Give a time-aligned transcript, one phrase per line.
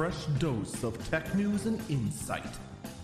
[0.00, 2.56] fresh dose of tech news and insight.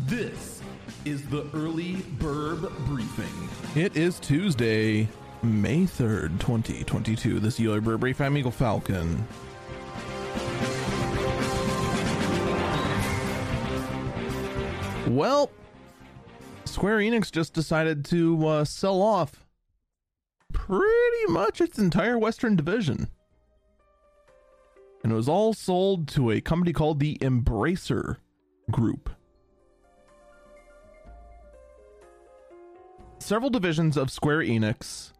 [0.06, 0.62] This
[1.04, 3.50] is the Early Burb Briefing.
[3.74, 5.06] It is Tuesday,
[5.42, 7.38] May 3rd, 2022.
[7.38, 8.18] This is Early Burb Brief.
[8.18, 9.28] I'm Eagle Falcon.
[15.06, 15.50] Well,
[16.64, 19.44] Square Enix just decided to uh, sell off
[20.50, 23.10] pretty much its entire Western division.
[25.06, 28.16] And it was all sold to a company called the Embracer
[28.72, 29.08] Group.
[33.20, 35.12] Several divisions of Square Enix,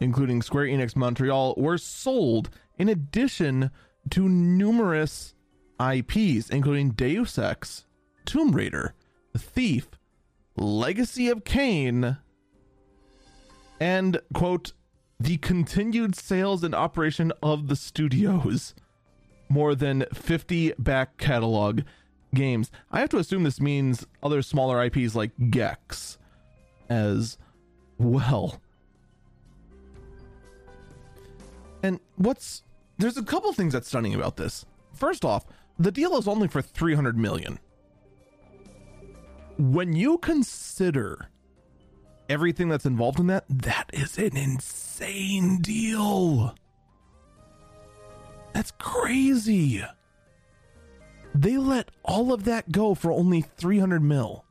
[0.00, 2.48] including Square Enix Montreal, were sold
[2.78, 3.70] in addition
[4.08, 5.34] to numerous
[5.78, 7.84] IPs, including Deus Ex,
[8.24, 8.94] Tomb Raider,
[9.36, 9.90] Thief,
[10.56, 12.16] Legacy of Kain,
[13.78, 14.72] and, quote,
[15.20, 18.74] the continued sales and operation of the studios.
[19.48, 21.82] More than 50 back catalog
[22.34, 22.70] games.
[22.90, 26.18] I have to assume this means other smaller IPs like Gex
[26.88, 27.38] as
[27.98, 28.60] well.
[31.82, 32.62] And what's
[32.98, 34.64] there's a couple things that's stunning about this.
[34.94, 35.46] First off,
[35.78, 37.58] the deal is only for 300 million.
[39.58, 41.28] When you consider
[42.28, 46.54] everything that's involved in that, that is an insane deal.
[48.62, 49.84] That's crazy.
[51.34, 54.44] They let all of that go for only 300 mil.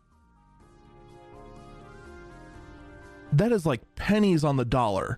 [3.32, 5.18] That is like pennies on the dollar,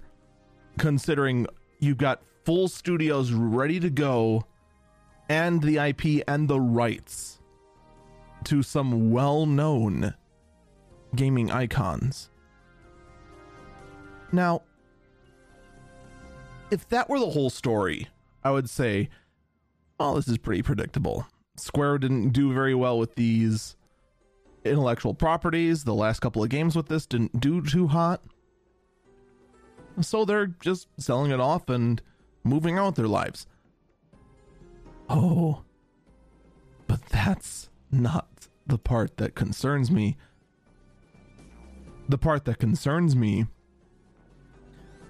[0.78, 1.48] considering
[1.80, 4.44] you've got full studios ready to go
[5.28, 7.40] and the IP and the rights
[8.44, 10.14] to some well known
[11.16, 12.30] gaming icons.
[14.32, 14.62] Now,
[16.70, 18.08] if that were the whole story,
[18.44, 19.10] I would say,
[20.00, 21.28] oh, this is pretty predictable.
[21.56, 23.76] Square didn't do very well with these
[24.66, 25.84] intellectual properties.
[25.84, 28.22] The last couple of games with this didn't do too hot.
[30.02, 32.02] So they're just selling it off and
[32.44, 33.46] moving on with their lives.
[35.10, 35.64] Oh,
[36.88, 40.18] but that's not the part that concerns me.
[42.10, 43.46] The part that concerns me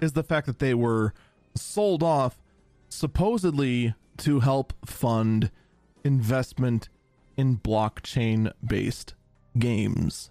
[0.01, 1.13] is the fact that they were
[1.55, 2.42] sold off
[2.93, 5.49] supposedly to help fund
[6.03, 6.89] investment
[7.35, 9.15] in blockchain based
[9.57, 10.29] games.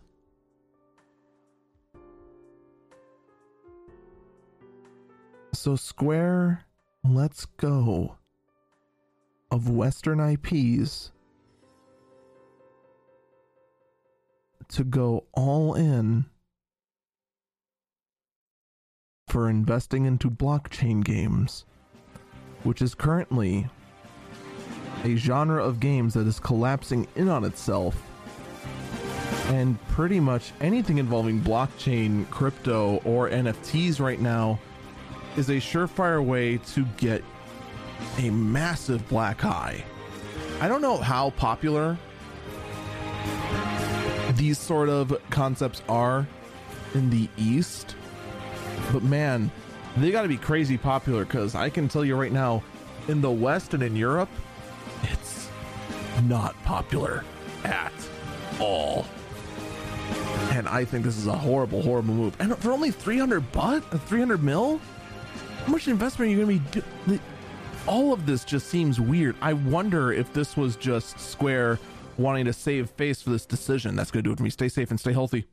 [5.53, 6.65] So Square
[7.05, 8.17] lets go
[9.51, 11.13] of Western IPs
[14.69, 16.25] to go all in
[19.29, 21.65] for investing into blockchain games,
[22.65, 23.69] which is currently
[25.05, 28.01] a genre of games that is collapsing in on itself.
[29.49, 34.59] And pretty much anything involving blockchain, crypto, or NFTs right now
[35.37, 37.25] is a surefire way to get
[38.19, 39.85] a massive black eye.
[40.61, 41.99] I don't know how popular
[44.35, 46.27] these sort of concepts are
[46.95, 47.97] in the East,
[48.93, 49.51] but man,
[49.97, 52.63] they got to be crazy popular because I can tell you right now,
[53.09, 54.29] in the West and in Europe,
[55.03, 55.49] it's
[56.25, 57.25] not popular
[57.65, 57.93] at
[58.61, 59.07] all.
[60.53, 62.37] And I think this is a horrible, horrible move.
[62.39, 64.81] And for only 300 but uh, 300 mil?
[65.65, 67.21] How much investment are you going to be?
[67.87, 69.35] All of this just seems weird.
[69.41, 71.79] I wonder if this was just Square
[72.19, 73.97] wanting to save face for this decision.
[73.97, 74.51] That's going to do it for me.
[74.51, 75.47] Stay safe and stay healthy.